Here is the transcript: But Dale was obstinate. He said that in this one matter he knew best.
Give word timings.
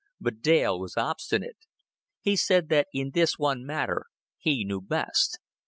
But 0.19 0.41
Dale 0.41 0.79
was 0.79 0.97
obstinate. 0.97 1.57
He 2.21 2.35
said 2.35 2.69
that 2.69 2.87
in 2.91 3.11
this 3.11 3.37
one 3.37 3.63
matter 3.63 4.05
he 4.39 4.63
knew 4.65 4.81
best. 4.81 5.37